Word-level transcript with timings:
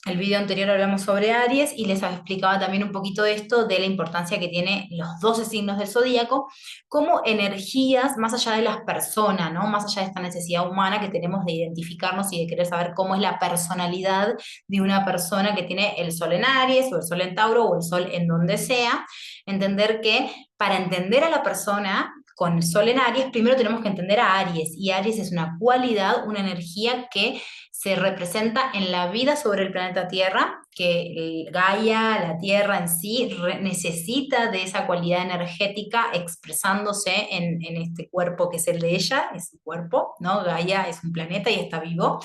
el 0.04 0.16
video 0.16 0.40
anterior 0.40 0.68
hablamos 0.68 1.02
sobre 1.02 1.30
Aries 1.30 1.72
y 1.76 1.86
les 1.86 2.02
explicaba 2.02 2.58
también 2.58 2.82
un 2.82 2.90
poquito 2.90 3.24
esto 3.24 3.66
de 3.66 3.78
la 3.78 3.86
importancia 3.86 4.40
que 4.40 4.48
tiene 4.48 4.88
los 4.90 5.20
12 5.20 5.44
signos 5.44 5.78
del 5.78 5.86
zodíaco 5.86 6.50
como 6.88 7.20
energías 7.24 8.16
más 8.16 8.34
allá 8.34 8.56
de 8.56 8.62
las 8.62 8.80
personas, 8.80 9.52
¿no? 9.52 9.68
Más 9.68 9.84
allá 9.84 10.02
de 10.02 10.08
esta 10.08 10.20
necesidad 10.20 10.68
humana 10.68 11.00
que 11.00 11.08
tenemos 11.08 11.44
de 11.44 11.52
identificarnos 11.52 12.32
y 12.32 12.40
de 12.40 12.48
querer 12.48 12.66
saber 12.66 12.94
cómo 12.96 13.14
es 13.14 13.20
la 13.20 13.38
personalidad 13.38 14.34
de 14.66 14.80
una 14.80 15.04
persona 15.04 15.54
que 15.54 15.62
tiene 15.62 15.94
el 15.98 16.10
sol 16.10 16.32
en 16.32 16.44
Aries 16.44 16.92
o 16.92 16.96
el 16.96 17.02
sol 17.04 17.20
en 17.20 17.36
Tauro 17.36 17.66
o 17.66 17.76
el 17.76 17.82
sol 17.82 18.08
en 18.10 18.26
donde 18.26 18.58
sea. 18.58 19.06
Entender 19.46 20.00
que 20.00 20.28
para 20.56 20.78
entender 20.78 21.22
a 21.22 21.30
la 21.30 21.44
persona 21.44 22.12
con 22.36 22.56
el 22.56 22.62
sol 22.62 22.88
en 22.88 22.98
Aries, 22.98 23.30
primero 23.30 23.56
tenemos 23.56 23.82
que 23.82 23.88
entender 23.88 24.20
a 24.20 24.38
Aries 24.38 24.74
y 24.76 24.90
Aries 24.90 25.18
es 25.18 25.32
una 25.32 25.56
cualidad, 25.58 26.26
una 26.26 26.40
energía 26.40 27.08
que 27.12 27.40
se 27.82 27.96
representa 27.96 28.70
en 28.74 28.92
la 28.92 29.10
vida 29.10 29.34
sobre 29.34 29.64
el 29.64 29.72
planeta 29.72 30.06
Tierra, 30.06 30.60
que 30.70 31.46
Gaia, 31.50 32.20
la 32.20 32.38
Tierra 32.38 32.78
en 32.78 32.88
sí, 32.88 33.36
necesita 33.60 34.52
de 34.52 34.62
esa 34.62 34.86
cualidad 34.86 35.22
energética 35.22 36.06
expresándose 36.14 37.26
en, 37.32 37.58
este 37.76 38.08
cuerpo 38.08 38.48
que 38.48 38.58
es 38.58 38.68
el 38.68 38.78
de 38.78 38.94
ella, 38.94 39.30
es 39.34 39.48
su 39.48 39.60
cuerpo, 39.62 40.14
¿no? 40.20 40.44
Gaia 40.44 40.88
es 40.88 41.02
un 41.02 41.10
planeta 41.10 41.50
y 41.50 41.54
está 41.54 41.80
vivo, 41.80 42.20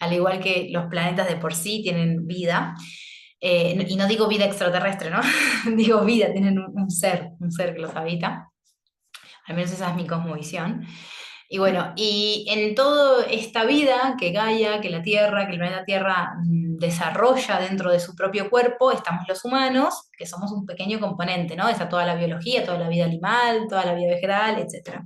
al 0.00 0.12
igual 0.12 0.40
que 0.40 0.66
los 0.70 0.86
planetas 0.86 1.28
de 1.28 1.36
por 1.36 1.54
sí 1.54 1.80
tienen 1.82 2.26
vida. 2.26 2.74
Eh, 3.40 3.86
y 3.88 3.94
no 3.94 4.08
digo 4.08 4.26
vida 4.26 4.46
extraterrestre, 4.46 5.10
¿no? 5.10 5.20
digo 5.76 6.04
vida, 6.04 6.32
tienen 6.32 6.58
un, 6.58 6.76
un 6.76 6.90
ser, 6.90 7.30
un 7.38 7.52
ser 7.52 7.72
que 7.72 7.82
los 7.82 7.94
habita. 7.94 8.47
Al 9.48 9.56
menos 9.56 9.72
esa 9.72 9.90
es 9.90 9.96
mi 9.96 10.06
cosmovisión. 10.06 10.86
Y 11.50 11.56
bueno, 11.56 11.94
y 11.96 12.44
en 12.50 12.74
toda 12.74 13.24
esta 13.24 13.64
vida 13.64 14.16
que 14.20 14.32
Gaia, 14.32 14.82
que 14.82 14.90
la 14.90 15.00
Tierra, 15.00 15.46
que 15.46 15.52
el 15.52 15.58
planeta 15.58 15.84
Tierra 15.84 16.34
mm, 16.44 16.76
desarrolla 16.76 17.58
dentro 17.58 17.90
de 17.90 18.00
su 18.00 18.14
propio 18.14 18.50
cuerpo, 18.50 18.92
estamos 18.92 19.26
los 19.26 19.42
humanos, 19.46 20.10
que 20.16 20.26
somos 20.26 20.52
un 20.52 20.66
pequeño 20.66 21.00
componente, 21.00 21.56
¿no? 21.56 21.66
Está 21.68 21.88
toda 21.88 22.04
la 22.04 22.16
biología, 22.16 22.64
toda 22.66 22.78
la 22.78 22.88
vida 22.90 23.06
animal, 23.06 23.66
toda 23.66 23.86
la 23.86 23.94
vida 23.94 24.10
vegetal, 24.10 24.58
etc. 24.58 25.00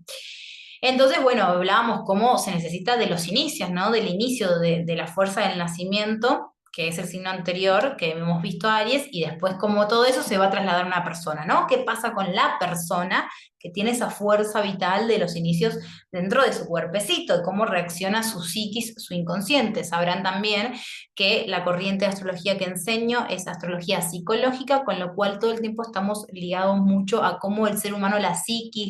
Entonces, 0.80 1.22
bueno, 1.22 1.44
hablábamos 1.44 2.00
cómo 2.04 2.36
se 2.38 2.50
necesita 2.50 2.96
de 2.96 3.06
los 3.06 3.28
inicios, 3.28 3.70
¿no? 3.70 3.92
Del 3.92 4.08
inicio 4.08 4.58
de, 4.58 4.84
de 4.84 4.96
la 4.96 5.06
fuerza 5.06 5.48
del 5.48 5.58
nacimiento 5.58 6.51
que 6.72 6.88
es 6.88 6.98
el 6.98 7.06
signo 7.06 7.28
anterior 7.28 7.96
que 7.96 8.12
hemos 8.12 8.40
visto 8.40 8.68
Aries, 8.68 9.06
y 9.10 9.24
después 9.24 9.54
como 9.54 9.86
todo 9.88 10.06
eso 10.06 10.22
se 10.22 10.38
va 10.38 10.46
a 10.46 10.50
trasladar 10.50 10.84
a 10.84 10.86
una 10.86 11.04
persona, 11.04 11.44
¿no? 11.44 11.66
¿Qué 11.66 11.78
pasa 11.78 12.14
con 12.14 12.34
la 12.34 12.56
persona 12.58 13.30
que 13.58 13.70
tiene 13.70 13.90
esa 13.90 14.10
fuerza 14.10 14.62
vital 14.62 15.06
de 15.06 15.18
los 15.18 15.36
inicios 15.36 15.78
dentro 16.10 16.42
de 16.42 16.52
su 16.52 16.64
cuerpecito 16.66 17.36
y 17.36 17.42
cómo 17.42 17.66
reacciona 17.66 18.22
su 18.22 18.42
psiquis, 18.42 18.94
su 18.96 19.12
inconsciente? 19.12 19.84
Sabrán 19.84 20.22
también 20.22 20.72
que 21.14 21.44
la 21.46 21.62
corriente 21.62 22.06
de 22.06 22.10
astrología 22.10 22.56
que 22.56 22.64
enseño 22.64 23.26
es 23.28 23.46
astrología 23.46 24.00
psicológica, 24.00 24.82
con 24.84 24.98
lo 24.98 25.14
cual 25.14 25.38
todo 25.38 25.52
el 25.52 25.60
tiempo 25.60 25.82
estamos 25.82 26.26
ligados 26.32 26.78
mucho 26.78 27.22
a 27.22 27.38
cómo 27.38 27.68
el 27.68 27.78
ser 27.78 27.92
humano, 27.92 28.18
la 28.18 28.34
psiquis, 28.34 28.88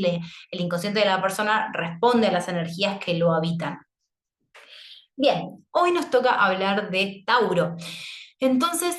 el 0.51 0.61
inconsciente 0.61 1.01
de 1.01 1.07
la 1.07 1.21
persona 1.21 1.71
responde 1.75 2.29
a 2.29 2.33
las 2.33 2.49
energías 2.49 2.99
que 3.05 3.15
lo 3.15 3.35
habitan. 3.35 3.81
Bien, 5.17 5.67
hoy 5.73 5.93
nos 5.93 6.11
toca 6.11 6.33
hablar 6.33 6.91
de 6.91 7.23
Tauro. 7.27 7.77
Entonces, 8.41 8.97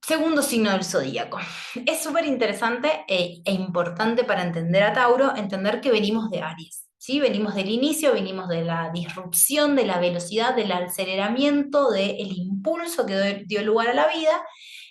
segundo 0.00 0.40
signo 0.40 0.70
del 0.70 0.84
zodíaco. 0.84 1.38
Es 1.84 2.02
súper 2.02 2.26
interesante 2.26 3.04
e, 3.08 3.42
e, 3.44 3.52
importante 3.52 4.24
para 4.24 4.42
entender 4.42 4.84
a 4.84 4.92
Tauro, 4.92 5.36
entender 5.36 5.80
que 5.80 5.90
venimos 5.90 6.30
de 6.30 6.42
Aries. 6.42 6.88
¿sí? 6.96 7.18
Venimos 7.18 7.56
del 7.56 7.68
inicio, 7.70 8.14
venimos 8.14 8.48
de 8.48 8.64
la 8.64 8.90
disrupción, 8.94 9.74
de 9.74 9.84
la 9.84 9.98
velocidad, 9.98 10.54
del 10.54 10.70
aceleramiento, 10.70 11.90
del 11.90 12.32
impulso 12.32 13.04
que 13.04 13.44
dio 13.46 13.62
lugar 13.62 13.88
a 13.88 13.94
la 13.94 14.06
vida. 14.06 14.40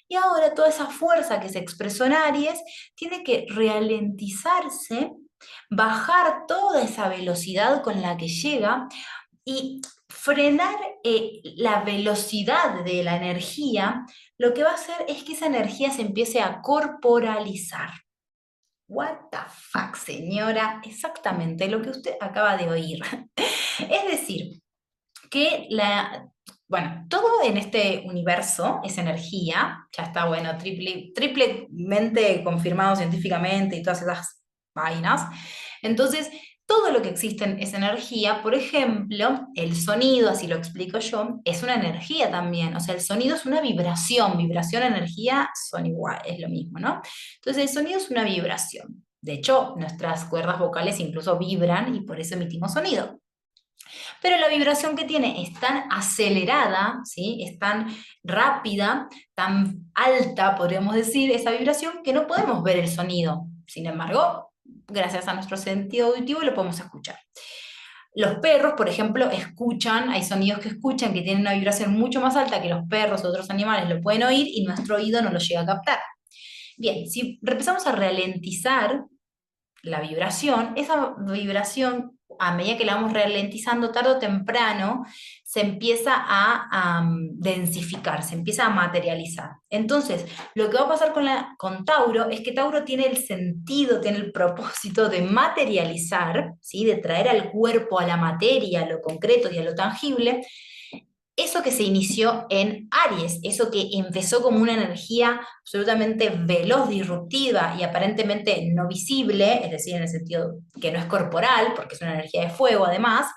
Y 0.10 0.16
ahora 0.16 0.54
toda 0.54 0.70
esa 0.70 0.88
fuerza 0.88 1.40
que 1.40 1.50
se 1.50 1.60
expresó 1.60 2.06
en 2.06 2.14
Aries 2.14 2.60
tiene 2.94 3.24
que 3.24 3.46
ralentizarse, 3.50 5.12
bajar 5.70 6.46
toda 6.46 6.84
esa 6.84 7.08
velocidad 7.08 7.82
con 7.84 8.02
la 8.02 8.18
que 8.18 8.28
llega 8.28 8.88
y 9.46 9.82
frenar 10.18 10.76
eh, 11.04 11.42
la 11.56 11.82
velocidad 11.82 12.84
de 12.84 13.04
la 13.04 13.16
energía, 13.16 14.06
lo 14.38 14.54
que 14.54 14.64
va 14.64 14.72
a 14.72 14.76
hacer 14.76 15.06
es 15.08 15.24
que 15.24 15.34
esa 15.34 15.46
energía 15.46 15.92
se 15.92 16.02
empiece 16.02 16.42
a 16.42 16.62
corporalizar. 16.62 17.92
What 18.90 19.30
the 19.32 19.38
fuck, 19.48 19.96
señora, 19.96 20.82
exactamente 20.84 21.68
lo 21.68 21.82
que 21.82 21.92
usted 21.92 22.16
acaba 22.20 22.58
de 22.58 22.70
oír. 22.70 23.00
es 23.38 24.06
decir, 24.12 24.62
que 25.30 25.68
la, 25.70 26.28
bueno, 26.68 27.06
todo 27.10 27.44
en 27.44 27.58
este 27.58 28.04
universo 28.06 28.82
es 28.84 28.98
energía, 28.98 29.88
ya 29.96 30.04
está, 30.04 30.26
bueno, 30.26 30.58
triple, 30.58 31.12
triplemente 31.14 32.44
confirmado 32.44 32.96
científicamente 32.96 33.76
y 33.76 33.84
todas 33.84 34.02
esas 34.02 34.42
vainas. 34.74 35.22
Entonces, 35.82 36.30
todo 36.68 36.92
lo 36.92 37.02
que 37.02 37.10
existe 37.10 37.58
es 37.60 37.74
energía, 37.74 38.44
por 38.44 38.54
ejemplo, 38.54 39.48
el 39.56 39.76
sonido, 39.76 40.30
así 40.30 40.48
lo 40.48 40.58
explico 40.58 41.00
yo, 41.00 41.40
es 41.46 41.64
una 41.64 41.76
energía 41.76 42.30
también, 42.30 42.76
o 42.76 42.80
sea, 42.82 42.94
el 42.94 43.02
sonido 43.02 43.36
es 43.36 43.46
una 43.46 43.62
vibración, 43.62 44.38
vibración, 44.38 44.84
energía 44.84 45.50
son 45.70 45.86
igual, 45.86 46.20
es 46.26 46.40
lo 46.40 46.50
mismo, 46.50 46.78
¿no? 46.78 47.02
Entonces 47.36 47.64
el 47.64 47.70
sonido 47.70 47.98
es 47.98 48.12
una 48.12 48.26
vibración. 48.26 49.06
De 49.22 49.34
hecho, 49.34 49.76
nuestras 49.78 50.26
cuerdas 50.26 50.60
vocales 50.60 51.00
incluso 51.00 51.38
vibran 51.38 51.96
y 51.96 52.02
por 52.02 52.20
eso 52.20 52.36
emitimos 52.36 52.74
sonido. 52.74 53.20
Pero 54.22 54.38
la 54.38 54.50
vibración 54.50 54.96
que 54.96 55.06
tiene 55.06 55.42
es 55.42 55.58
tan 55.60 55.86
acelerada, 55.92 57.00
¿sí? 57.06 57.44
es 57.48 57.58
tan 57.58 57.88
rápida, 58.24 59.08
tan 59.34 59.90
alta, 59.94 60.56
podríamos 60.56 60.96
decir, 60.96 61.32
esa 61.32 61.52
vibración, 61.52 62.02
que 62.04 62.14
no 62.14 62.28
podemos 62.28 62.62
ver 62.64 62.78
el 62.78 62.90
sonido. 62.90 63.48
Sin 63.66 63.86
embargo, 63.86 64.52
gracias 64.88 65.28
a 65.28 65.34
nuestro 65.34 65.58
sentido 65.58 66.08
auditivo 66.08 66.42
lo 66.42 66.54
podemos 66.54 66.80
escuchar. 66.80 67.18
Los 68.16 68.40
perros, 68.40 68.74
por 68.76 68.90
ejemplo, 68.90 69.30
escuchan, 69.30 70.10
hay 70.10 70.24
sonidos 70.24 70.60
que 70.60 70.70
escuchan 70.70 71.14
que 71.14 71.22
tienen 71.22 71.42
una 71.42 71.54
vibración 71.54 71.92
mucho 71.94 72.20
más 72.20 72.36
alta 72.36 72.62
que 72.62 72.70
los 72.70 72.88
perros 72.90 73.24
o 73.24 73.30
otros 73.30 73.50
animales 73.52 73.88
lo 73.88 74.02
pueden 74.02 74.24
oír 74.24 74.48
y 74.50 74.64
nuestro 74.64 74.96
oído 74.96 75.22
no 75.22 75.30
lo 75.30 75.38
llega 75.38 75.62
a 75.62 75.66
captar. 75.66 76.00
Bien, 76.78 77.08
si 77.08 77.40
empezamos 77.46 77.86
a 77.86 77.92
ralentizar 77.92 79.04
la 79.84 80.02
vibración, 80.02 80.74
esa 80.76 81.16
vibración, 81.32 82.18
a 82.40 82.56
medida 82.56 82.78
que 82.78 82.86
la 82.86 82.96
vamos 82.96 83.14
ralentizando, 83.14 83.92
tarde 83.92 84.12
o 84.12 84.20
temprano, 84.20 85.06
se 85.48 85.62
empieza 85.62 86.12
a, 86.14 87.10
densificar, 87.36 88.22
se 88.22 88.36
empieza 88.36 88.66
a 88.66 88.70
materializar. 88.70 89.52
Entonces, 89.70 90.26
lo 90.56 90.70
que 90.70 90.76
va 90.76 90.84
a 90.84 90.90
pasar 90.90 91.14
con, 91.14 91.26
con 91.58 91.86
Tauro 91.86 92.30
es 92.30 92.42
que 92.42 92.52
Tauro 92.52 92.84
tiene 92.84 93.06
el 93.06 93.16
sentido, 93.16 94.02
tiene 94.02 94.18
el 94.18 94.34
propósito 94.34 95.08
de 95.08 95.22
materializar, 95.22 96.52
¿sí? 96.60 96.84
de 96.84 96.98
traer 96.98 97.30
al 97.30 97.50
cuerpo, 97.50 97.98
a 97.98 98.06
la 98.06 98.18
materia, 98.18 98.82
a 98.82 98.90
lo 98.90 99.00
concreto 99.00 99.50
y 99.50 99.58
a 99.58 99.64
lo 99.64 99.74
tangible, 99.74 100.42
eso 101.38 101.64
que 101.64 101.72
se 101.72 101.84
inició 101.84 102.46
en 102.50 102.90
Aries, 102.92 103.40
eso 103.42 103.72
que 103.72 103.88
empezó 103.94 104.42
como 104.42 104.60
una 104.60 104.74
energía 104.74 105.40
absolutamente 105.62 106.30
veloz, 106.30 106.90
disruptiva 106.90 107.74
y 107.80 107.84
aparentemente 107.84 108.68
no 108.74 108.86
visible, 108.90 109.64
es 109.64 109.72
decir, 109.72 109.96
en 109.96 110.02
el 110.02 110.10
sentido 110.10 110.56
que 110.82 110.92
no 110.92 111.00
es 111.00 111.06
corporal, 111.06 111.74
porque 111.74 111.96
es 111.96 112.02
una 112.02 112.16
energía 112.16 112.42
de 112.42 112.50
fuego 112.50 112.86
además, 112.86 113.28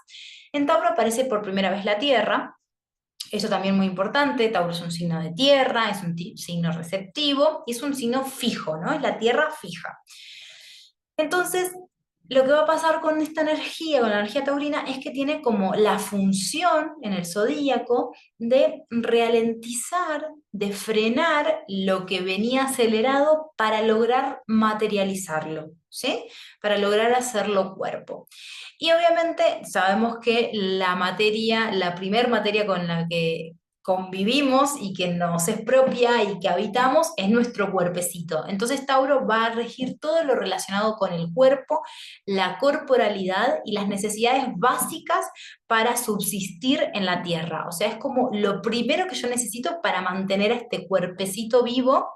en 0.53 0.67
Tauro 0.67 0.89
aparece 0.89 1.25
por 1.25 1.43
primera 1.43 1.71
vez 1.71 1.85
la 1.85 1.99
Tierra, 1.99 2.57
eso 3.31 3.49
también 3.49 3.77
muy 3.77 3.87
importante, 3.87 4.49
Tauro 4.49 4.73
es 4.73 4.81
un 4.81 4.91
signo 4.91 5.23
de 5.23 5.33
tierra, 5.33 5.91
es 5.91 6.03
un 6.03 6.17
signo 6.17 6.73
receptivo 6.73 7.63
y 7.67 7.73
es 7.73 7.83
un 7.83 7.95
signo 7.95 8.25
fijo, 8.25 8.77
¿no? 8.77 8.93
Es 8.93 9.01
la 9.01 9.19
Tierra 9.19 9.51
fija. 9.53 9.99
Entonces, 11.17 11.73
lo 12.31 12.45
que 12.45 12.53
va 12.53 12.61
a 12.61 12.67
pasar 12.67 13.01
con 13.01 13.21
esta 13.21 13.41
energía, 13.41 14.01
con 14.01 14.09
la 14.09 14.21
energía 14.21 14.45
taurina, 14.45 14.85
es 14.87 14.99
que 14.99 15.11
tiene 15.11 15.43
como 15.43 15.75
la 15.75 15.99
función 15.99 16.93
en 17.03 17.13
el 17.13 17.27
zodíaco 17.27 18.15
de 18.39 18.85
ralentizar, 18.89 20.29
de 20.53 20.73
frenar 20.73 21.65
lo 21.67 22.07
que 22.07 22.21
venía 22.21 22.65
acelerado 22.65 23.53
para 23.57 23.83
lograr 23.83 24.43
materializarlo, 24.47 25.73
¿sí? 25.89 26.25
Para 26.63 26.79
lograr 26.79 27.13
hacerlo 27.15 27.75
cuerpo. 27.75 28.29
Y 28.79 28.93
obviamente 28.93 29.65
sabemos 29.65 30.19
que 30.23 30.51
la 30.55 30.95
materia, 30.95 31.73
la 31.73 31.97
primer 31.97 32.29
materia 32.29 32.65
con 32.65 32.87
la 32.87 33.09
que 33.09 33.57
convivimos 33.83 34.73
y 34.81 34.93
que 34.93 35.09
nos 35.09 35.49
es 35.49 35.63
propia 35.63 36.23
y 36.23 36.39
que 36.39 36.49
habitamos 36.49 37.13
es 37.17 37.29
nuestro 37.31 37.73
cuerpecito. 37.73 38.45
Entonces 38.47 38.85
Tauro 38.87 39.27
va 39.27 39.47
a 39.47 39.51
regir 39.51 39.99
todo 39.99 40.23
lo 40.25 40.35
relacionado 40.35 40.97
con 40.97 41.13
el 41.13 41.33
cuerpo, 41.33 41.81
la 42.27 42.59
corporalidad 42.59 43.61
y 43.65 43.73
las 43.73 43.89
necesidades 43.89 44.45
básicas 44.57 45.27
para 45.67 45.97
subsistir 45.97 46.89
en 46.95 47.07
la 47.07 47.23
tierra. 47.23 47.67
O 47.69 47.73
sea, 47.73 47.89
es 47.89 47.97
como 47.97 48.31
lo 48.33 48.61
primero 48.61 49.07
que 49.07 49.17
yo 49.17 49.29
necesito 49.29 49.81
para 49.83 50.03
mantener 50.03 50.53
a 50.53 50.57
este 50.57 50.87
cuerpecito 50.87 51.63
vivo 51.63 52.07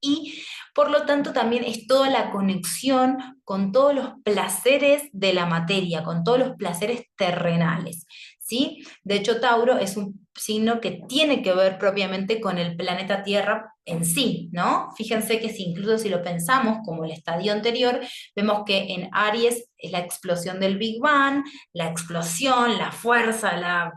y 0.00 0.42
por 0.74 0.90
lo 0.90 1.06
tanto 1.06 1.32
también 1.32 1.64
es 1.64 1.86
toda 1.86 2.10
la 2.10 2.30
conexión 2.30 3.40
con 3.44 3.72
todos 3.72 3.94
los 3.94 4.10
placeres 4.22 5.08
de 5.12 5.32
la 5.32 5.46
materia, 5.46 6.04
con 6.04 6.22
todos 6.22 6.38
los 6.38 6.56
placeres 6.56 7.04
terrenales. 7.16 8.06
¿Sí? 8.46 8.84
De 9.02 9.16
hecho, 9.16 9.40
Tauro 9.40 9.78
es 9.78 9.96
un 9.96 10.26
signo 10.34 10.80
que 10.80 11.02
tiene 11.08 11.42
que 11.42 11.52
ver 11.52 11.78
propiamente 11.78 12.40
con 12.40 12.58
el 12.58 12.76
planeta 12.76 13.22
Tierra 13.22 13.74
en 13.84 14.04
sí, 14.04 14.48
¿no? 14.52 14.90
Fíjense 14.96 15.40
que 15.40 15.48
si 15.48 15.64
incluso 15.64 15.98
si 15.98 16.08
lo 16.08 16.22
pensamos 16.22 16.78
como 16.84 17.04
el 17.04 17.10
estadio 17.10 17.52
anterior, 17.52 18.00
vemos 18.34 18.62
que 18.64 18.92
en 18.94 19.08
Aries 19.12 19.68
es 19.78 19.90
la 19.90 19.98
explosión 19.98 20.60
del 20.60 20.78
Big 20.78 21.00
Bang, 21.00 21.44
la 21.72 21.88
explosión, 21.88 22.78
la 22.78 22.92
fuerza, 22.92 23.56
la, 23.56 23.92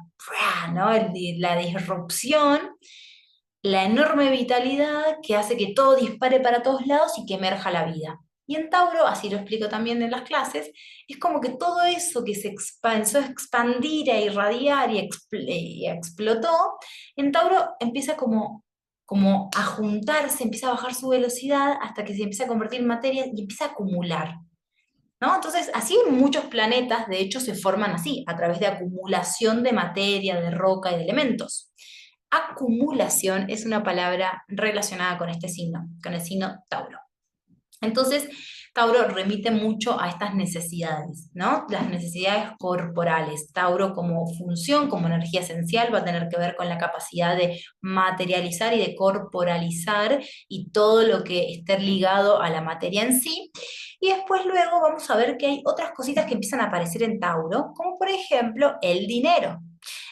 ¿no? 0.74 0.90
la 1.38 1.56
disrupción, 1.58 2.60
la 3.62 3.84
enorme 3.84 4.32
vitalidad 4.32 5.18
que 5.22 5.36
hace 5.36 5.58
que 5.58 5.74
todo 5.74 5.96
dispare 5.96 6.40
para 6.40 6.64
todos 6.64 6.88
lados 6.88 7.12
y 7.18 7.26
que 7.26 7.36
emerja 7.36 7.72
la 7.72 7.86
vida. 7.86 8.20
Y 8.50 8.56
en 8.56 8.72
Tauro, 8.72 9.06
así 9.06 9.30
lo 9.30 9.38
explico 9.38 9.70
también 9.70 10.02
en 10.02 10.10
las 10.10 10.24
clases, 10.24 10.72
es 11.08 11.20
como 11.20 11.40
que 11.40 11.50
todo 11.50 11.84
eso 11.84 12.24
que 12.24 12.34
se 12.34 12.56
a 12.82 12.98
expandir, 12.98 14.10
a 14.10 14.20
irradiar 14.20 14.90
y, 14.92 15.08
y 15.34 15.88
explotó, 15.88 16.80
en 17.16 17.32
Tauro 17.32 17.76
empieza 17.80 18.18
como, 18.18 18.66
como 19.06 19.52
a 19.56 19.64
juntarse, 19.64 20.44
empieza 20.44 20.70
a 20.70 20.72
bajar 20.72 20.96
su 20.96 21.10
velocidad 21.10 21.76
hasta 21.80 22.04
que 22.04 22.16
se 22.16 22.24
empieza 22.24 22.46
a 22.46 22.48
convertir 22.48 22.80
en 22.80 22.88
materia 22.88 23.28
y 23.28 23.40
empieza 23.40 23.66
a 23.66 23.68
acumular. 23.68 24.34
¿No? 25.22 25.36
Entonces, 25.36 25.70
así 25.76 25.96
muchos 26.10 26.46
planetas, 26.46 27.08
de 27.08 27.20
hecho, 27.20 27.40
se 27.40 27.54
forman 27.54 27.92
así, 27.92 28.24
a 28.26 28.36
través 28.36 28.60
de 28.60 28.66
acumulación 28.66 29.62
de 29.62 29.74
materia, 29.74 30.42
de 30.42 30.50
roca 30.50 30.92
y 30.92 30.96
de 30.96 31.04
elementos. 31.04 31.72
Acumulación 32.32 33.48
es 33.48 33.68
una 33.68 33.84
palabra 33.84 34.44
relacionada 34.48 35.20
con 35.20 35.30
este 35.30 35.50
signo, 35.50 35.88
con 36.02 36.16
el 36.16 36.22
signo 36.22 36.64
Tauro. 36.68 37.09
Entonces, 37.82 38.30
Tauro 38.74 39.08
remite 39.08 39.52
mucho 39.52 40.00
a 40.00 40.10
estas 40.10 40.36
necesidades, 40.36 41.30
¿no? 41.34 41.66
Las 41.70 41.90
necesidades 41.90 42.52
corporales. 42.60 43.52
Tauro 43.52 43.94
como 43.94 44.28
función, 44.36 44.90
como 44.90 45.08
energía 45.08 45.42
esencial, 45.42 45.94
va 45.94 46.00
a 46.00 46.06
tener 46.06 46.30
que 46.30 46.38
ver 46.38 46.56
con 46.56 46.70
la 46.70 46.78
capacidad 46.78 47.36
de 47.36 47.62
materializar 47.82 48.74
y 48.74 48.80
de 48.80 48.96
corporalizar 48.96 50.22
y 50.48 50.70
todo 50.70 51.04
lo 51.04 51.24
que 51.24 51.52
esté 51.52 51.80
ligado 51.80 52.42
a 52.42 52.50
la 52.50 52.62
materia 52.62 53.04
en 53.04 53.20
sí. 53.20 53.52
Y 54.00 54.10
después 54.10 54.46
luego 54.46 54.82
vamos 54.82 55.10
a 55.10 55.18
ver 55.18 55.38
que 55.38 55.48
hay 55.48 55.62
otras 55.66 55.92
cositas 55.92 56.26
que 56.26 56.36
empiezan 56.36 56.62
a 56.62 56.66
aparecer 56.66 57.04
en 57.04 57.20
Tauro, 57.20 57.74
como 57.76 57.98
por 57.98 58.10
ejemplo 58.10 58.76
el 58.82 59.08
dinero. 59.08 59.60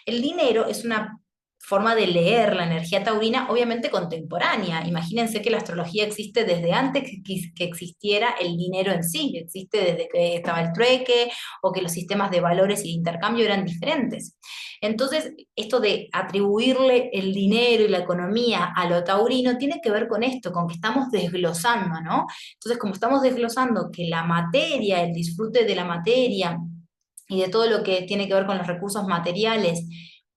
El 0.06 0.22
dinero 0.22 0.66
es 0.66 0.84
una 0.84 1.20
forma 1.60 1.96
de 1.96 2.08
leer 2.08 2.56
la 2.56 2.66
energía 2.66 3.04
taurina, 3.04 3.48
obviamente 3.50 3.90
contemporánea. 3.90 4.88
Imagínense 4.88 5.42
que 5.42 5.50
la 5.50 5.58
astrología 5.58 6.06
existe 6.06 6.46
desde 6.46 6.72
antes 6.72 7.04
que, 7.04 7.66
existiera 7.66 8.36
el 8.40 8.56
dinero 8.56 8.92
en 8.92 9.04
sí, 9.04 9.34
existe 9.36 9.80
desde 9.80 10.08
que 10.08 10.36
estaba 10.36 10.62
el 10.62 10.72
trueque 10.72 11.30
o 11.62 11.72
que 11.72 11.82
los 11.82 11.92
sistemas 11.92 12.32
de 12.32 12.40
valores 12.40 12.86
y 12.86 12.90
de 12.90 12.94
intercambio 12.94 13.46
eran 13.46 13.66
diferentes. 13.66 14.38
Entonces, 14.80 15.34
esto 15.56 15.80
de 15.80 16.08
atribuirle 16.14 17.10
el 17.12 17.34
dinero 17.34 17.84
y 17.84 17.90
la 17.90 18.00
economía 18.00 18.72
a 18.76 18.88
lo 18.88 19.04
taurino 19.04 19.58
tiene 19.58 19.82
que 19.82 19.92
ver 19.92 20.08
con 20.08 20.24
esto, 20.24 20.52
con 20.52 20.68
que 20.68 20.76
estamos 20.76 21.10
desglosando, 21.12 22.00
¿no? 22.02 22.28
Entonces, 22.54 22.78
como 22.80 22.94
estamos 22.94 23.22
desglosando 23.22 23.90
que 23.92 24.08
la 24.08 24.24
materia, 24.24 25.02
el 25.04 25.14
disfrute 25.14 25.66
de 25.66 25.76
la 25.76 25.86
materia 25.86 26.58
y 27.28 27.42
de 27.42 27.50
todo 27.50 27.70
lo 27.70 27.84
que 27.84 28.04
tiene 28.04 28.28
que 28.28 28.36
ver 28.36 28.46
con 28.46 28.58
los 28.58 28.68
recursos 28.68 29.06
materiales, 29.06 29.84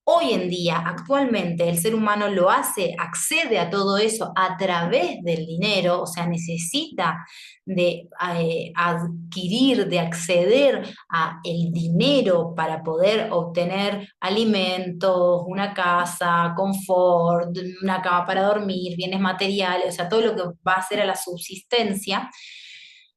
Hoy 0.04 0.32
en 0.32 0.48
día, 0.48 0.82
actualmente, 0.84 1.68
el 1.68 1.78
ser 1.78 1.94
humano 1.94 2.28
lo 2.28 2.50
hace, 2.50 2.94
accede 2.98 3.58
a 3.58 3.70
todo 3.70 3.98
eso 3.98 4.32
a 4.34 4.56
través 4.56 5.22
del 5.22 5.46
dinero, 5.46 6.02
o 6.02 6.06
sea, 6.06 6.26
necesita 6.26 7.18
de 7.64 8.08
eh, 8.34 8.72
adquirir, 8.74 9.88
de 9.88 10.00
acceder 10.00 10.82
a 11.10 11.38
el 11.44 11.70
dinero 11.70 12.54
para 12.56 12.82
poder 12.82 13.28
obtener 13.30 14.08
alimentos, 14.20 15.42
una 15.46 15.74
casa, 15.74 16.54
confort, 16.56 17.56
una 17.82 18.02
cama 18.02 18.26
para 18.26 18.42
dormir, 18.42 18.96
bienes 18.96 19.20
materiales, 19.20 19.88
o 19.88 19.92
sea, 19.92 20.08
todo 20.08 20.22
lo 20.22 20.34
que 20.34 20.42
va 20.66 20.74
a 20.74 20.88
ser 20.88 21.00
a 21.00 21.06
la 21.06 21.14
subsistencia. 21.14 22.30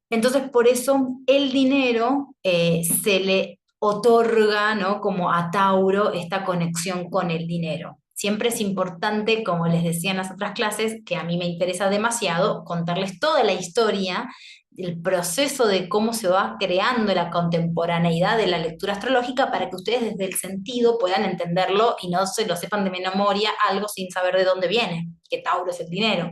Entonces, 0.09 0.43
por 0.49 0.67
eso 0.67 1.21
el 1.25 1.51
dinero 1.51 2.35
eh, 2.43 2.83
se 2.83 3.19
le 3.19 3.59
otorga, 3.85 4.75
¿no? 4.75 5.01
Como 5.01 5.31
a 5.31 5.51
Tauro, 5.51 6.13
esta 6.13 6.45
conexión 6.45 7.09
con 7.09 7.31
el 7.31 7.47
dinero. 7.47 7.99
Siempre 8.13 8.47
es 8.49 8.61
importante, 8.61 9.43
como 9.43 9.67
les 9.67 9.83
decía 9.83 10.11
en 10.11 10.17
las 10.17 10.31
otras 10.31 10.53
clases, 10.53 11.01
que 11.05 11.17
a 11.17 11.23
mí 11.23 11.37
me 11.37 11.45
interesa 11.45 11.89
demasiado 11.89 12.63
contarles 12.63 13.19
toda 13.19 13.43
la 13.43 13.51
historia, 13.51 14.29
el 14.77 15.01
proceso 15.01 15.67
de 15.67 15.89
cómo 15.89 16.13
se 16.13 16.29
va 16.29 16.55
creando 16.59 17.13
la 17.13 17.29
contemporaneidad 17.29 18.37
de 18.37 18.47
la 18.47 18.57
lectura 18.57 18.93
astrológica 18.93 19.51
para 19.51 19.69
que 19.69 19.75
ustedes 19.75 20.01
desde 20.01 20.25
el 20.25 20.33
sentido 20.35 20.97
puedan 20.97 21.25
entenderlo 21.25 21.97
y 22.01 22.09
no 22.09 22.25
se 22.25 22.47
lo 22.47 22.55
sepan 22.55 22.85
de 22.85 22.91
memoria 22.91 23.51
algo 23.69 23.89
sin 23.89 24.09
saber 24.09 24.37
de 24.37 24.45
dónde 24.45 24.69
viene, 24.69 25.09
que 25.29 25.39
Tauro 25.39 25.71
es 25.71 25.79
el 25.81 25.89
dinero. 25.89 26.31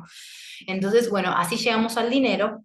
Entonces, 0.68 1.10
bueno, 1.10 1.34
así 1.36 1.58
llegamos 1.58 1.98
al 1.98 2.10
dinero 2.10 2.64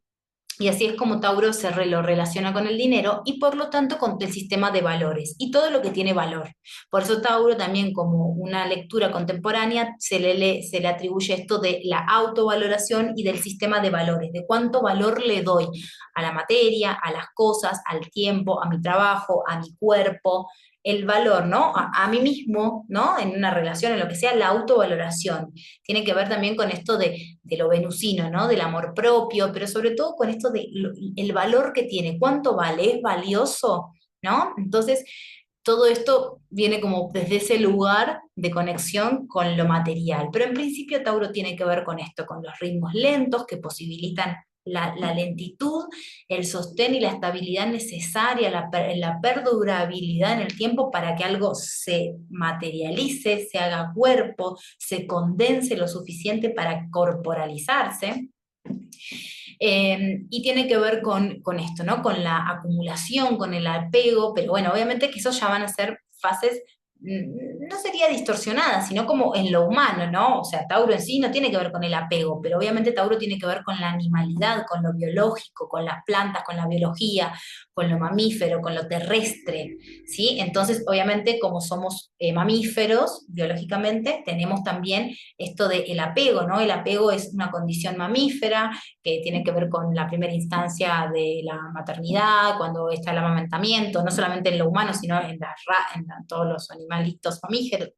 y 0.59 0.69
así 0.69 0.87
es 0.87 0.95
como 0.95 1.21
Tauro 1.21 1.53
se 1.53 1.71
lo 1.87 2.03
relaciona 2.03 2.53
con 2.53 2.67
el 2.67 2.79
dinero 2.79 3.23
y 3.25 3.39
por 3.39 3.57
lo 3.57 3.69
tanto 3.69 3.99
con 3.99 4.17
el 4.21 4.33
sistema 4.33 4.71
de 4.71 4.81
valores 4.81 5.37
y 5.39 5.51
todo 5.51 5.71
lo 5.71 5.83
que 5.83 5.91
tiene 5.91 6.13
valor. 6.13 6.55
Por 6.91 7.03
eso 7.03 7.21
Tauro 7.21 7.57
también 7.57 7.93
como 7.93 8.29
una 8.29 8.67
lectura 8.67 9.11
contemporánea 9.11 9.95
se 9.99 10.19
le, 10.19 10.63
se 10.63 10.81
le 10.81 10.89
atribuye 10.89 11.35
esto 11.35 11.59
de 11.59 11.81
la 11.85 11.99
autovaloración 11.99 13.13
y 13.17 13.23
del 13.23 13.39
sistema 13.39 13.81
de 13.81 13.91
valores, 13.91 14.33
de 14.33 14.45
cuánto 14.47 14.83
valor 14.83 15.23
le 15.23 15.43
doy 15.43 15.67
a 16.15 16.23
la 16.23 16.33
materia, 16.33 16.93
a 16.93 17.13
las 17.13 17.27
cosas, 17.35 17.81
al 17.87 18.11
tiempo, 18.11 18.63
a 18.63 18.69
mi 18.69 18.81
trabajo, 18.81 19.45
a 19.47 19.59
mi 19.59 19.77
cuerpo, 19.77 20.49
el 20.87 21.05
valor, 21.05 21.47
¿no? 21.47 21.73
A, 21.75 22.07
mí 22.09 22.21
mismo, 22.21 22.87
¿no? 22.88 23.19
En 23.19 23.31
una 23.31 23.52
relación, 23.52 23.93
en 23.93 23.99
lo 23.99 24.07
que 24.07 24.14
sea, 24.14 24.37
la 24.37 24.49
autovaloración. 24.49 25.52
Tiene 25.83 26.05
que 26.05 26.14
ver 26.14 26.28
también 26.28 26.55
con 26.55 26.71
esto 26.71 26.97
de, 26.97 27.38
lo 27.43 27.69
venusino, 27.69 28.31
¿no? 28.31 28.47
Del 28.47 28.61
amor 28.61 28.95
propio, 28.95 29.50
pero 29.52 29.66
sobre 29.66 29.90
todo 29.90 30.14
con 30.14 30.31
esto 30.31 30.50
de 30.50 30.69
el 31.16 31.33
valor 31.33 31.73
que 31.73 31.83
tiene, 31.83 32.21
cuánto 32.21 32.55
vale, 32.55 32.95
es 32.95 33.02
valioso, 33.02 33.95
¿no? 34.23 34.55
Entonces, 34.57 35.05
todo 35.64 35.87
esto 35.87 36.43
viene 36.50 36.81
como 36.81 37.11
desde 37.12 37.38
ese 37.38 37.59
lugar 37.59 38.21
de 38.37 38.52
conexión 38.52 39.26
con 39.26 39.57
lo 39.57 39.66
material. 39.66 40.28
Pero 40.33 40.45
en 40.45 40.55
principio 40.55 41.02
Tauro 41.02 41.33
tiene 41.33 41.57
que 41.57 41.64
ver 41.64 41.83
con 41.83 41.99
esto, 41.99 42.26
con 42.26 42.45
los 42.45 42.57
ritmos 42.61 42.95
lentos 42.95 43.45
que 43.45 43.57
posibilitan 43.57 44.37
la, 44.66 45.14
lentitud, 45.14 45.85
el 46.28 46.44
sostén 46.44 46.94
y 46.94 47.00
la 47.00 47.12
estabilidad 47.12 47.68
necesaria, 47.68 48.50
la, 48.50 49.20
perdurabilidad 49.23 50.35
en 50.35 50.40
el 50.40 50.56
tiempo 50.56 50.90
para 50.90 51.14
que 51.14 51.25
algo 51.25 51.54
se 51.54 52.14
materialice, 52.28 53.46
se 53.50 53.58
haga 53.58 53.92
cuerpo, 53.94 54.58
se 54.78 55.06
condense 55.06 55.76
lo 55.76 55.88
suficiente 55.88 56.50
para 56.50 56.88
corporalizarse. 56.90 58.28
Em, 59.58 60.26
y 60.28 60.42
tiene 60.42 60.68
que 60.68 60.76
ver 60.76 61.00
con, 61.00 61.40
con, 61.40 61.58
esto, 61.58 61.82
¿no? 61.82 62.02
Con 62.02 62.23
la 62.23 62.46
acumulación, 62.50 63.38
con 63.38 63.54
el 63.54 63.66
apego, 63.66 64.35
pero 64.35 64.50
bueno, 64.50 64.70
obviamente 64.70 65.11
que 65.11 65.18
eso 65.18 65.30
ya 65.30 65.49
van 65.49 65.62
a 65.62 65.68
ser 65.68 66.00
fases 66.20 66.62
no 67.00 67.76
sería 67.79 68.09
distorsionada, 68.09 68.81
sino 68.81 69.07
como 69.07 69.35
en 69.37 69.53
lo 69.53 69.67
humano, 69.67 70.11
¿no? 70.11 70.41
O 70.41 70.45
sea, 70.45 70.67
Tauro 70.67 70.93
en 70.93 71.00
sí 71.00 71.19
no 71.19 71.31
tiene 71.31 71.50
que 71.50 71.59
ver 71.59 71.71
con 71.71 71.85
el 71.85 71.95
apego, 71.95 72.41
pero 72.43 72.59
obviamente 72.59 72.93
Tauro 72.93 73.19
tiene 73.19 73.38
que 73.38 73.47
ver 73.47 73.62
con 73.62 73.79
la 73.81 73.91
animalidad, 73.91 74.65
con 74.67 74.83
lo 74.83 74.93
biológico, 74.95 75.69
con 75.69 75.85
las 75.85 76.03
plantas, 76.05 76.43
con 76.45 76.57
la 76.57 76.67
biología, 76.67 77.33
con 77.73 77.91
lo 77.91 77.99
mamífero, 77.99 78.61
con 78.61 78.75
lo 78.75 78.88
terrestre, 78.88 79.76
¿sí? 80.07 80.38
Entonces, 80.41 80.85
obviamente, 80.87 81.38
como 81.38 81.61
somos 81.61 82.12
eh, 82.19 82.33
mamíferos 82.33 83.26
biológicamente, 83.29 84.23
tenemos 84.25 84.62
también 84.62 85.11
esto 85.37 85.69
del 85.69 86.00
apego, 86.00 86.43
¿no? 86.43 86.61
El 86.61 86.71
apego 86.71 87.11
es 87.11 87.33
una 87.35 87.50
condición 87.50 87.99
mamífera 87.99 88.71
que 89.03 89.21
tiene 89.23 89.45
que 89.45 89.53
ver 89.53 89.69
con 89.69 89.95
la 89.95 90.09
primera 90.09 90.33
instancia 90.33 91.11
de 91.12 91.43
la 91.45 91.59
maternidad, 91.75 92.57
cuando 92.57 92.91
está 92.91 93.12
el 93.12 93.19
amamantamiento, 93.19 94.03
no 94.03 94.11
solamente 94.11 94.49
en 94.49 94.59
lo 94.59 94.69
humano, 94.69 94.95
sino 94.95 95.21
en, 95.21 95.38
en 95.95 96.26
todos 96.26 96.47
los 96.47 96.71
animalitos 96.88 97.40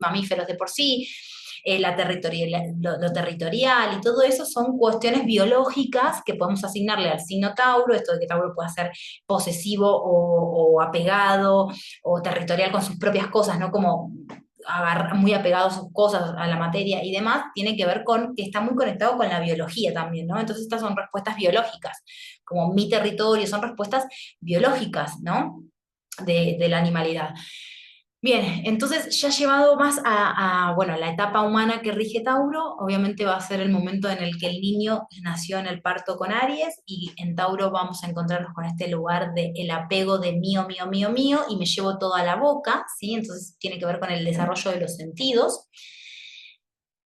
mamíferos, 0.01 0.47
de 0.47 0.55
por 0.55 0.69
sí, 0.69 1.09
eh, 1.65 1.79
la 1.79 1.97
territorial, 1.97 2.75
lo, 2.81 3.13
territorial 3.13 3.99
y 3.99 4.01
todo 4.01 4.23
eso 4.23 4.47
son 4.47 4.79
cuestiones 4.79 5.25
biológicas 5.25 6.23
que 6.25 6.35
podemos 6.35 6.63
asignarle 6.65 7.11
al 7.11 7.21
signo 7.21 7.55
Tauro, 7.55 7.95
esto 7.95 8.13
de 8.13 8.21
que 8.21 8.27
Tauro 8.27 8.55
pueda 8.55 8.69
ser 8.69 8.93
posesivo 9.27 9.87
o, 9.91 10.81
apegado 10.81 11.69
o 12.05 12.23
territorial 12.23 12.71
con 12.71 12.83
sus 12.83 12.97
propias 12.99 13.27
cosas, 13.29 13.59
¿no? 13.59 13.71
Como 13.71 14.13
muy 15.15 15.33
apegado 15.33 15.69
a 15.69 15.71
sus 15.71 15.93
cosas, 15.93 16.35
a 16.37 16.47
la 16.47 16.57
materia 16.57 17.03
y 17.03 17.11
demás, 17.11 17.47
tiene 17.55 17.77
que 17.77 17.87
ver 17.87 18.05
con 18.05 18.35
que 18.35 18.43
está 18.43 18.61
muy 18.61 18.75
conectado 18.75 19.17
con 19.17 19.29
la 19.29 19.41
biología 19.41 19.93
también, 19.95 20.27
¿no? 20.27 20.39
Entonces 20.39 20.65
estas 20.65 20.81
son 20.81 20.97
respuestas 20.97 21.37
biológicas, 21.37 22.03
como 22.45 22.73
mi 22.73 22.89
territorio, 22.89 23.47
son 23.47 23.63
respuestas 23.63 24.07
biológicas, 24.41 25.21
¿no? 25.21 25.65
De 26.25 26.67
la 26.69 26.79
animalidad. 26.79 27.35
Bien, 28.21 28.63
entonces 28.65 29.21
ya 29.21 29.29
llevado 29.29 29.77
más 29.77 30.01
a, 30.05 30.73
bueno, 30.75 30.97
la 30.97 31.11
etapa 31.13 31.43
humana 31.43 31.81
que 31.83 31.93
rige 31.93 32.21
Tauro, 32.21 32.75
obviamente 32.77 33.25
va 33.25 33.37
a 33.37 33.41
ser 33.41 33.61
el 33.61 33.71
momento 33.71 34.11
en 34.11 34.19
el 34.19 34.39
que 34.39 34.49
el 34.49 34.61
niño 34.61 35.07
nació 35.23 35.59
en 35.59 35.69
el 35.69 35.81
parto 35.83 36.17
con 36.17 36.33
Aries 36.33 36.83
y 36.85 37.13
en 37.17 37.37
Tauro 37.37 37.71
vamos 37.71 38.03
a 38.03 38.09
encontrarnos 38.09 38.53
con 38.55 38.65
este 38.65 38.89
lugar 38.89 39.35
del 39.35 39.53
el 39.55 39.71
apego 39.71 40.19
de 40.19 40.33
mío, 40.33 40.67
mío, 40.67 40.89
mío, 40.89 41.11
mío 41.11 41.41
y 41.49 41.57
me 41.59 41.65
llevo 41.67 41.97
todo 41.97 42.17
a 42.17 42.25
la 42.25 42.35
boca, 42.35 42.85
¿sí? 42.99 43.15
Entonces 43.15 43.57
tiene 43.61 43.79
que 43.79 43.87
ver 43.87 44.01
con 44.01 44.11
el 44.11 44.25
desarrollo 44.25 44.73
de 44.73 44.81
los 44.81 44.97
sentidos. 44.97 45.69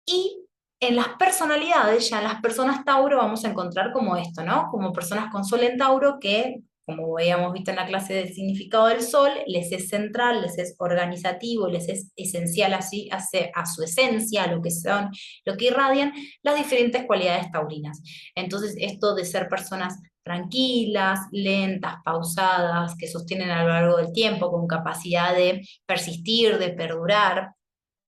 Y 0.05 0.45
en 0.79 0.95
las 0.95 1.09
personalidades, 1.19 2.09
ya 2.09 2.17
en 2.19 2.25
las 2.25 2.41
personas 2.41 2.83
Tauro 2.83 3.17
vamos 3.17 3.45
a 3.45 3.49
encontrar 3.49 3.91
como 3.93 4.17
esto, 4.17 4.43
¿no? 4.43 4.69
Como 4.71 4.91
personas 4.93 5.31
con 5.31 5.45
Sol 5.45 5.63
en 5.63 5.77
Tauro 5.77 6.17
que 6.19 6.61
como 6.85 7.17
habíamos 7.17 7.51
visto 7.53 7.71
en 7.71 7.77
la 7.77 7.87
clase 7.87 8.13
del 8.13 8.33
significado 8.33 8.87
del 8.87 9.01
sol, 9.01 9.31
les 9.47 9.71
es 9.71 9.89
central, 9.89 10.41
les 10.41 10.57
es 10.57 10.75
organizativo, 10.77 11.67
les 11.67 11.89
es 11.89 12.11
esencial 12.15 12.73
así, 12.73 13.09
a 13.11 13.65
su 13.65 13.83
esencia, 13.83 14.43
a 14.43 14.51
lo 14.51 14.61
que 14.61 14.71
son, 14.71 15.09
lo 15.45 15.57
que 15.57 15.65
irradian, 15.65 16.13
las 16.43 16.55
diferentes 16.57 17.05
cualidades 17.05 17.51
taurinas. 17.51 18.01
Entonces, 18.35 18.75
esto 18.77 19.15
de 19.15 19.25
ser 19.25 19.47
personas 19.49 19.99
tranquilas, 20.23 21.19
lentas, 21.31 21.97
pausadas, 22.03 22.95
que 22.97 23.07
sostienen 23.07 23.51
a 23.51 23.63
lo 23.63 23.69
largo 23.69 23.97
del 23.97 24.11
tiempo, 24.11 24.51
con 24.51 24.67
capacidad 24.67 25.35
de 25.35 25.67
persistir, 25.85 26.57
de 26.57 26.69
perdurar, 26.69 27.51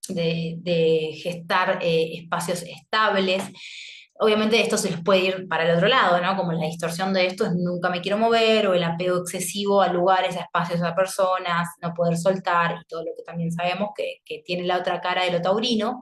de, 0.10 1.12
gestar 1.22 1.80
eh, 1.82 2.18
espacios 2.18 2.64
estables, 2.64 3.44
Obviamente 4.20 4.60
esto 4.60 4.78
se 4.78 4.90
les 4.90 5.04
puede 5.04 5.26
ir 5.26 5.48
para 5.48 5.70
el 5.70 5.76
otro 5.76 5.88
lado, 5.88 6.20
¿no? 6.20 6.36
Como 6.36 6.52
la 6.52 6.66
distorsión 6.66 7.14
de 7.14 7.28
esto 7.28 7.46
es 7.46 7.54
nunca 7.54 7.90
me 7.90 8.02
quiero 8.02 8.18
mover 8.18 8.68
o 8.68 8.74
el 8.74 8.84
apego 8.84 9.18
excesivo 9.18 9.82
a 9.82 9.94
lugares, 9.94 10.36
a 10.36 10.42
espacios, 10.42 10.82
a 10.82 10.96
personas, 10.96 11.68
no 11.82 11.94
poder 11.94 12.18
soltar 12.18 12.80
y 12.82 12.88
todo 12.88 13.02
lo 13.02 13.12
que 13.16 13.24
también 13.24 13.52
sabemos 13.52 13.90
que, 13.96 14.42
tiene 14.44 14.64
la 14.64 14.78
otra 14.78 15.02
cara 15.02 15.24
de 15.24 15.32
lo 15.32 15.42
taurino. 15.42 16.02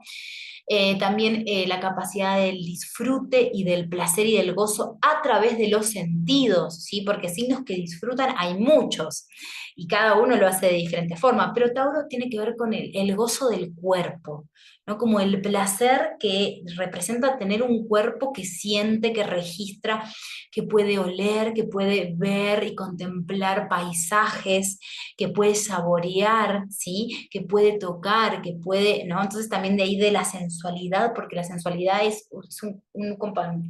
Eh, 0.68 0.98
también 0.98 1.44
eh, 1.46 1.66
la 1.68 1.78
capacidad 1.78 2.38
del 2.38 2.56
disfrute 2.56 3.50
y 3.52 3.62
del 3.64 3.88
placer 3.88 4.26
y 4.26 4.36
del 4.36 4.52
gozo 4.54 4.98
a 5.00 5.22
través 5.22 5.58
de 5.58 5.68
los 5.68 5.90
sentidos, 5.90 6.82
¿sí? 6.84 7.02
Porque 7.02 7.28
signos 7.28 7.64
que 7.64 7.74
disfrutan 7.74 8.34
hay 8.36 8.54
muchos 8.54 9.28
y 9.76 9.86
cada 9.86 10.14
uno 10.18 10.36
lo 10.36 10.46
hace 10.46 10.66
de 10.66 10.72
diferente 10.72 11.16
forma, 11.16 11.52
pero 11.54 11.72
Tauro 11.72 12.06
tiene 12.08 12.30
que 12.30 12.38
ver 12.38 12.56
con 12.56 12.72
el, 12.72 12.90
el 12.94 13.14
gozo 13.14 13.48
del 13.50 13.74
cuerpo, 13.74 14.48
¿no? 14.86 14.98
Como 14.98 15.20
el 15.20 15.40
placer 15.40 16.12
que 16.20 16.62
representa 16.76 17.38
tener 17.38 17.62
un 17.62 17.86
cuerpo 17.88 18.32
que 18.32 18.44
siente, 18.44 19.12
que 19.12 19.24
registra, 19.24 20.04
que 20.52 20.62
puede 20.62 20.98
oler, 20.98 21.52
que 21.54 21.64
puede 21.64 22.14
ver 22.16 22.64
y 22.64 22.74
contemplar 22.74 23.68
paisajes, 23.68 24.78
que 25.16 25.28
puede 25.28 25.54
saborear, 25.54 26.64
¿sí? 26.70 27.28
Que 27.30 27.42
puede 27.42 27.78
tocar, 27.78 28.42
que 28.42 28.54
puede, 28.54 29.04
¿no? 29.06 29.20
Entonces 29.20 29.48
también 29.48 29.76
de 29.76 29.82
ahí 29.82 29.96
de 29.96 30.12
la 30.12 30.24
sensualidad, 30.24 31.12
porque 31.14 31.36
la 31.36 31.44
sensualidad 31.44 32.04
es, 32.04 32.28
un, 32.62 32.82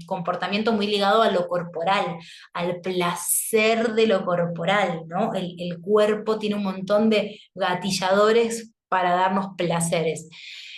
comportamiento 0.07 0.73
muy 0.73 0.87
ligado 0.87 1.23
a 1.23 1.31
lo 1.31 1.49
corporal, 1.49 2.19
al 2.53 2.81
placer 2.81 3.95
de 3.95 4.07
lo 4.07 4.25
corporal, 4.25 5.03
¿no? 5.09 5.35
El, 5.35 5.57
el 5.59 5.81
cuerpo 5.81 6.39
tiene 6.39 6.57
un 6.57 6.65
montón 6.65 7.09
de 7.11 7.41
gatilladores 7.55 8.73
para 8.89 9.15
darnos 9.15 9.49
placeres. 9.57 10.29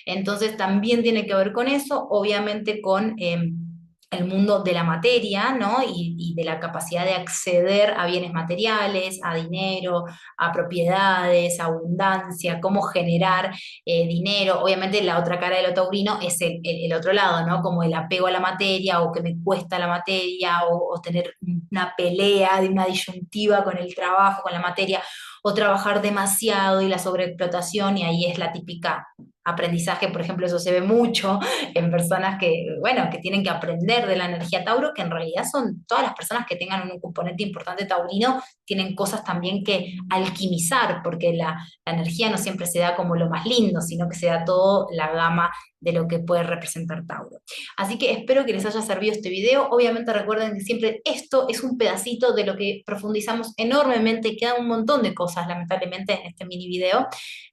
Entonces 0.09 0.57
también 0.57 1.03
tiene 1.03 1.27
que 1.27 1.35
ver 1.35 1.53
con 1.53 1.69
eso, 1.69 2.07
obviamente 2.11 2.81
con... 2.81 3.15
Em, 3.19 3.69
el 4.11 4.25
mundo 4.27 4.63
de 4.63 4.73
la 4.73 4.85
materia, 4.85 5.53
¿no? 5.53 5.79
Y, 5.87 6.35
de 6.35 6.45
la 6.45 6.61
capacidad 6.61 7.05
de 7.05 7.15
acceder 7.15 7.95
a 7.97 8.07
bienes 8.07 8.33
materiales, 8.33 9.19
a 9.23 9.35
dinero, 9.35 10.05
a 10.37 10.53
propiedades, 10.53 11.59
a 11.61 11.67
abundancia, 11.67 12.61
cómo 12.61 12.83
generar 12.83 13.53
eh, 13.85 14.07
dinero. 14.07 14.63
Obviamente 14.63 15.03
la 15.03 15.19
otra 15.19 15.39
cara 15.39 15.57
de 15.57 15.63
lo 15.63 15.75
taurino 15.75 16.19
es 16.23 16.39
el, 16.41 16.93
otro 16.95 17.13
lado, 17.13 17.47
¿no? 17.47 17.61
Como 17.61 17.83
el 17.83 17.93
apego 17.93 18.29
a 18.29 18.31
la 18.31 18.41
materia 18.41 19.03
o 19.03 19.13
que 19.13 19.21
me 19.21 19.37
cuesta 19.43 19.79
la 19.79 19.89
materia 19.89 20.65
o, 20.71 20.95
o 20.95 21.01
tener 21.01 21.35
una 21.71 21.93
pelea 21.97 22.61
de 22.61 22.69
una 22.69 22.87
disyuntiva 22.87 23.65
con 23.65 23.77
el 23.77 23.95
trabajo, 23.95 24.43
con 24.43 24.53
la 24.53 24.61
materia, 24.61 25.03
o 25.43 25.55
trabajar 25.55 26.01
demasiado 26.03 26.81
y 26.83 26.89
la 26.89 26.99
sobreexplotación 26.99 27.99
y 27.99 28.05
ahí 28.05 28.27
es 28.27 28.39
la 28.39 28.53
típica 28.53 29.07
aprendizaje, 29.49 30.09
por 30.09 30.21
ejemplo, 30.21 30.47
eso 30.47 30.59
se 30.59 30.73
ve 30.73 30.81
mucho 30.81 31.39
en 31.75 31.91
personas 31.91 32.39
que, 32.39 32.67
bueno, 32.81 33.09
que 33.11 33.19
tienen 33.19 33.43
que 33.43 33.51
aprender 33.51 34.07
de 34.07 34.17
la 34.17 34.27
energía 34.27 34.65
Tauro, 34.65 34.93
que 34.95 35.03
en 35.03 35.11
realidad 35.11 35.45
son 35.51 35.85
todas 35.87 36.05
las 36.05 36.15
personas 36.15 36.47
que 36.47 36.57
tengan 36.57 36.91
un 36.91 37.01
componente 37.01 37.43
importante 37.43 37.87
taurino, 37.87 38.43
tienen 38.65 38.95
cosas 38.95 39.25
también 39.25 39.65
que 39.65 39.95
alquimizar, 40.11 41.01
porque 41.03 41.33
la, 41.33 41.57
energía 41.85 42.31
no 42.31 42.39
siempre 42.39 42.67
se 42.67 42.81
da 42.81 42.95
como 42.95 43.17
lo 43.17 43.29
más 43.31 43.47
lindo, 43.47 43.81
sino 43.81 44.09
que 44.09 44.17
se 44.17 44.27
da 44.27 44.45
todo 44.45 44.89
la 44.93 45.11
gama 45.13 45.51
de 45.81 45.93
lo 45.93 46.09
que 46.09 46.19
puede 46.19 46.43
representar 46.43 47.07
Tauro. 47.07 47.41
Así 47.77 47.99
que 47.99 48.11
espero 48.13 48.45
que 48.45 48.53
les 48.53 48.67
haya 48.67 48.83
servido 48.83 49.13
este 49.13 49.31
video. 49.31 49.69
Obviamente 49.71 50.13
recuerden 50.13 50.55
que 50.55 50.61
siempre 50.61 51.01
esto 51.05 51.47
es 51.49 51.63
un 51.63 51.79
pedacito 51.79 52.33
de 52.33 52.45
lo 52.45 52.57
que 52.57 52.83
profundizamos 52.85 53.53
enormemente. 53.57 54.37
Quedan 54.37 54.63
un 54.63 54.69
montón 54.69 55.03
de 55.03 55.15
cosas, 55.15 55.47
lamentablemente, 55.47 56.15
en 56.15 56.27
este 56.27 56.47
mini 56.47 56.67
video 56.69 57.07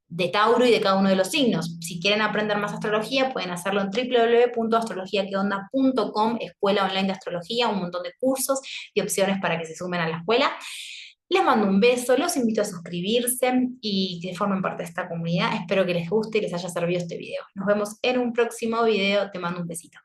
de 0.08 0.30
Tauro 0.30 0.66
y 0.66 0.72
de 0.72 0.80
cada 0.82 0.98
uno 0.98 1.10
de 1.10 1.16
los 1.16 1.30
signos. 1.30 1.78
Si 1.82 2.00
quieren 2.00 2.22
aprender 2.22 2.58
más 2.58 2.74
astrología, 2.74 3.32
pueden 3.34 3.52
hacerlo 3.52 3.82
en 3.82 3.90
www.astrologiaqueonda.com, 3.90 6.38
escuela 6.40 6.86
online 6.86 7.08
de 7.08 7.14
astrología, 7.14 7.68
un 7.68 7.80
montón 7.80 8.04
de 8.04 8.14
cursos 8.20 8.62
y 8.94 9.02
opciones 9.02 9.40
para 9.42 9.60
que 9.60 9.66
se 9.66 9.76
sumen 9.76 10.02
a 10.02 10.08
la 10.08 10.18
escuela. 10.18 10.56
Les 11.28 11.44
mando 11.44 11.68
un 11.68 11.80
beso, 11.80 12.16
los 12.18 12.38
invito 12.38 12.62
a 12.62 12.66
suscribirse 12.66 13.52
y 13.82 14.20
que 14.22 14.36
formen 14.36 14.62
parte 14.62 14.84
de 14.84 14.90
esta 14.90 15.08
comunidad. 15.10 15.56
Espero 15.56 15.86
que 15.86 15.96
les 15.96 16.10
guste 16.10 16.38
y 16.38 16.42
les 16.42 16.54
haya 16.54 16.70
servido 16.70 17.00
este 17.00 17.18
video. 17.18 17.44
Nos 17.56 17.66
vemos 17.66 17.98
en 18.04 18.20
un 18.20 18.32
próximo 18.32 18.84
video. 18.84 19.32
Te 19.32 19.40
mando 19.40 19.62
un 19.62 19.68
besito. 19.68 20.00